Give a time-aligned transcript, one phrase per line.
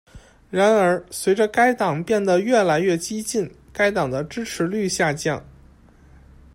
[0.49, 5.45] 然而，随着该党变得越来越激进，该党的支持率下降。